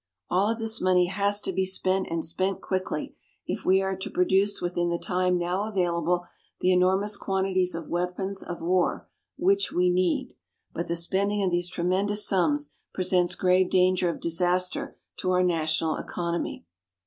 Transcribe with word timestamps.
All 0.31 0.49
of 0.49 0.57
this 0.57 0.81
money 0.81 1.05
has 1.05 1.39
to 1.41 1.53
be 1.53 1.63
spent 1.63 2.07
and 2.09 2.25
spent 2.25 2.59
quickly 2.59 3.13
if 3.45 3.63
we 3.65 3.83
are 3.83 3.95
to 3.97 4.09
produce 4.09 4.59
within 4.59 4.89
the 4.89 4.97
time 4.97 5.37
now 5.37 5.65
available 5.69 6.25
the 6.59 6.71
enormous 6.71 7.15
quantities 7.15 7.75
of 7.75 7.87
weapons 7.87 8.41
of 8.41 8.63
war 8.63 9.07
which 9.37 9.71
we 9.71 9.91
need. 9.91 10.33
But 10.73 10.87
the 10.87 10.95
spending 10.95 11.43
of 11.43 11.51
these 11.51 11.69
tremendous 11.69 12.25
sums 12.25 12.73
presents 12.95 13.35
grave 13.35 13.69
danger 13.69 14.09
of 14.09 14.19
disaster 14.19 14.97
to 15.17 15.29
our 15.33 15.43
national 15.43 15.97
economy. 15.97 16.65